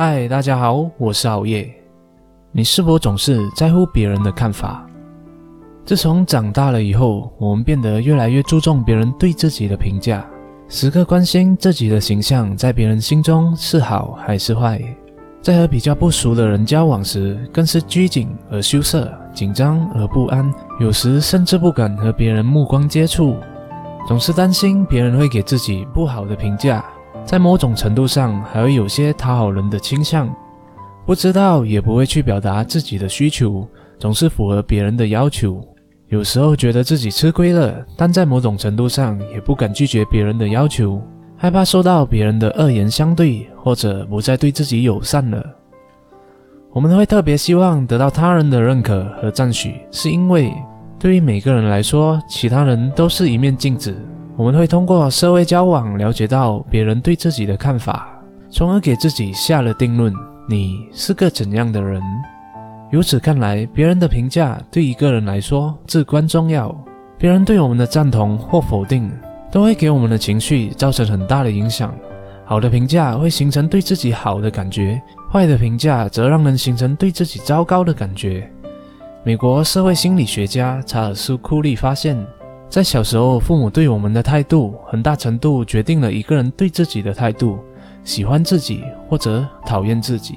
[0.00, 1.68] 嗨，大家好，我是熬夜。
[2.52, 4.86] 你是否总是在乎别人的看法？
[5.84, 10.24] 自从长大了以后，我们变得越来越注重别人对自己的评价，
[10.68, 14.80] 时刻关心自己的形象在别人心中是好还是坏。
[15.42, 23.34] 在和比较不熟的人交往时，更是拘谨而羞涩，紧张而不安，有时甚至不敢和别人目光接触，
[24.06, 26.84] 总是担心别人会给自己不好的评价。
[27.24, 30.34] 在某种程度上，还会有些讨好人的倾向，
[31.04, 33.68] 不知道也不会去表达自己的需求，
[33.98, 35.62] 总是符合别人的要求。
[36.08, 41.02] 有时候觉得自己吃亏了，但在某种程度上也不敢拒绝别人的要求，
[41.36, 45.44] 害怕受到别人的恶言相对，或者不再对自己友善了。
[46.72, 50.50] 我们会特别希望得到他人的认可和赞许，是因为
[50.98, 53.94] 对于每个人来说，其他人都是一面镜子。
[54.38, 58.08] 我们会通过社会交往了解到别人对自己的看法，
[58.48, 60.14] 从而给自己下了定论：
[60.48, 62.00] 你是个怎样的人？
[62.92, 66.72] 由此看来，别人的评价对一个人来说至关重要。
[67.18, 69.10] 别人对我们的赞同或否定，
[69.50, 71.92] 都会给我们的情绪造成很大的影响。
[72.44, 75.02] 好的评价会形成对自己好的感觉，
[75.32, 78.48] 坏的评价则让人形成对自己糟糕的感觉。
[79.24, 82.16] 美国社会心理学家查尔斯·库利发现。
[82.68, 87.58] 在小时候，父母对我们的态度，很大程度决定了一个人对自己的态度，
[88.04, 90.34] 喜欢自己或者讨厌自己。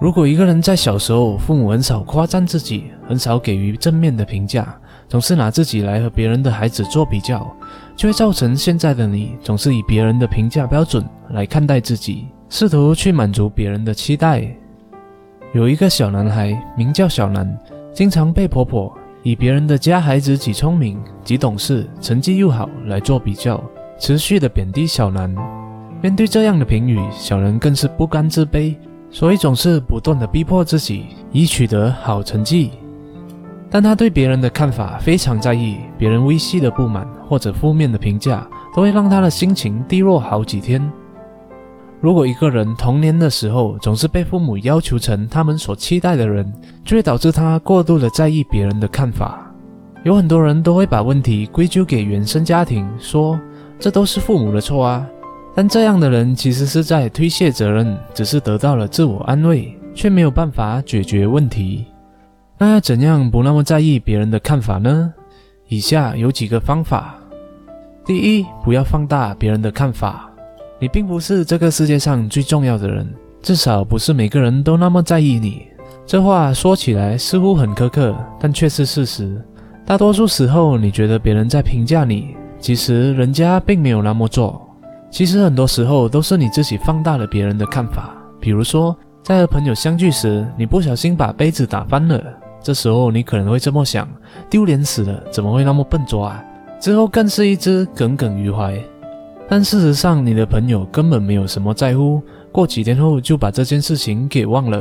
[0.00, 4.76] 如果一个人在小时候，父母很少夸赞自己，很少给予正面的评价，
[5.08, 7.46] 总是拿自己来和别人的孩子做比较，
[7.94, 14.44] 就会造成现在的你总是以别人的评价标准来看待自己，试图去满足别人的期待。
[15.52, 17.58] 有一个小男孩名叫小南，
[17.94, 18.92] 经常被婆婆。
[19.22, 23.62] 以别人的家孩子极聪明、极懂事、成绩又好来做比较，
[23.98, 25.34] 持续的贬低小南。
[26.02, 28.74] 面对这样的评语，小南更是不甘自卑，
[29.10, 32.70] 所以总是不断的逼迫自己以取得好成绩。
[33.70, 40.90] 但他对别人的看法非常在意，别人微细的不满或者负面的评价，都会让他的心情低落好几天。
[42.00, 46.50] 如果一个人童年的时候总是被父母要求成他们所期待的人，
[46.84, 49.46] 就会导致他过度的在意别人的看法。
[50.02, 53.38] 有很多人都会把问题归咎给原生家庭，说
[53.78, 55.06] 这都是父母的错啊。
[55.54, 61.84] 但这样的人其实是在推卸责任，只是得到了自我安慰，却没有办法解决问题。
[62.56, 65.12] 那要怎样不那么在意别人的看法呢？
[65.68, 67.14] 以下有几个方法：
[68.06, 70.29] 第一，不要放大别人的看法。
[70.80, 73.06] 你并不是这个世界上最重要的人，
[73.42, 75.66] 至少不是每个人都那么在意你。
[76.06, 79.38] 这话说起来似乎很苛刻，但却是事实。
[79.84, 84.58] 大多数时候，你觉得别人在评价你，其实人家并没有那么做。
[85.10, 88.14] 其实很多时候都是你自己放大了别人的看法。
[88.40, 92.22] 比如说，在和朋友相聚时，你不小心把杯子打翻了，
[92.62, 94.08] 这时候你可能会这么想：
[94.48, 96.42] 丢脸死了，怎么会那么笨拙啊？
[96.80, 98.80] 之后更是一直耿耿于怀。
[99.52, 102.22] 但事实上，你的朋友根本没有什么在乎，
[102.52, 104.80] 过几天后就把这件事情给忘了。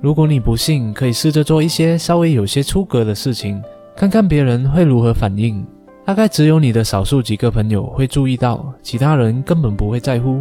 [0.00, 3.62] 如果你不信，可以试着做一些稍微有些出格的事情，
[3.94, 5.62] 看看别人会如何反应。
[6.02, 10.40] 大概只有你的少数几个朋友会注意到，其他人根本不会在乎。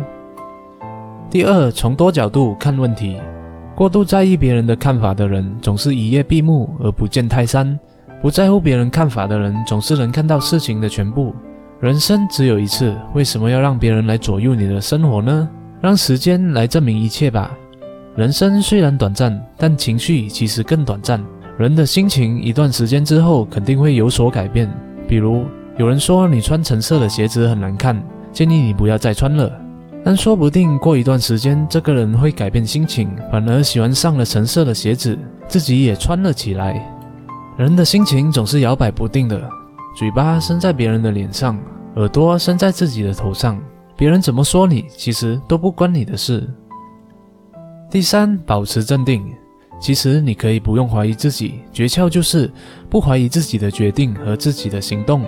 [1.30, 3.18] 第二，从多角度看问题。
[3.76, 7.78] 过度在意别人的看法的人，总是一叶闭目而不见泰山；
[8.22, 11.36] 不在乎别人看法的人，总是能看到事情的全部。
[11.84, 15.50] 人生只有一次，为什么要让别人来左右你的生活呢？
[15.82, 17.52] 让时间来证明一切吧。
[18.16, 21.22] 人生虽然短暂，但情绪其实更短暂。
[21.58, 24.72] 人的心情一段时间之后肯定会有所改变。
[25.10, 25.44] 比如
[25.76, 28.02] 有人说你穿橙色的鞋子很难看，
[28.32, 29.52] 建议你不要再穿了。
[30.06, 36.82] 但说不定过一段时间，这个人会改变心情，反而喜欢上了橙色的鞋子，自己也穿了起来。
[37.58, 39.38] 人的心情总是摇摆不定的，
[39.98, 41.60] 嘴巴伸在别人的脸上。
[41.96, 43.62] 耳朵伸在自己的头上，
[43.96, 46.50] 别人怎么说你，其实都不关你的事。
[47.90, 49.24] 第三，保持镇定。
[49.80, 52.50] 其实你可以不用怀疑自己，诀窍就是
[52.90, 55.26] 不怀疑自己的决定和自己的行动。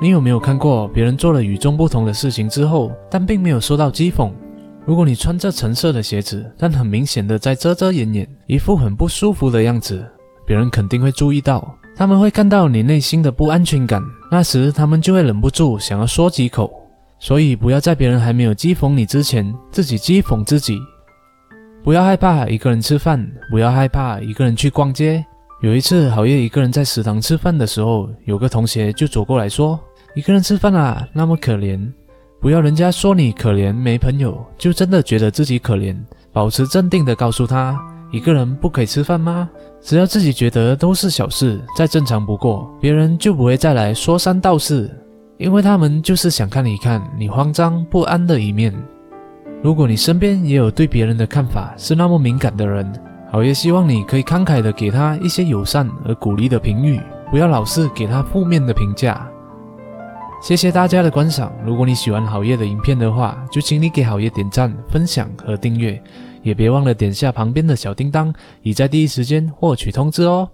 [0.00, 4.32] 你有没有看过别人做了与众不同的事情之后，但并没有受到讥讽？
[4.86, 10.04] 如果你穿着橙色的鞋子，但很明显的在遮遮掩掩，一副很不舒服的样子，
[10.46, 11.76] 别人肯定会注意到。
[11.96, 16.72] 他们会看到你内心的不安全感，那时他们就会忍不住想要说几口。
[17.20, 20.78] 所以不要在别人还没有讥讽你之前，自己讥讽自己。
[21.82, 25.24] 不要害怕一个人吃饭，不要害怕一个人去逛街。
[25.62, 29.78] 有一次，好夜一个人在食堂吃饭的时候，有个同学就走过来说
[30.14, 31.80] ：“一个人吃饭啊，那么可怜。”
[32.40, 35.96] 不要人家说你可怜没朋友，就真的觉得自己可怜。
[36.32, 37.80] 保持镇定地告诉他：
[38.14, 39.50] 一个人不可以吃饭吗？
[39.80, 44.88] 只要自己觉得都是小事，再正常不过，别人就不会再来说三道四，
[45.36, 48.72] 因为他们就是想看一看你慌张不安的一面。
[49.64, 52.88] 如果你身边也有对别人的看法是那么敏感的人，
[53.32, 57.00] 好爷希望你可以慷慨的给他一些友善而鼓励的评语，
[57.32, 59.28] 不要老是给他负面的评价。
[60.40, 61.52] 谢谢大家的观赏。
[61.66, 66.00] 如果你喜欢好爷的影片的话，就请你给好爷点赞、分享和订阅，
[66.44, 68.32] 也别忘了点下旁边的小叮当，
[68.62, 70.48] 以在第一时间获取通知哦。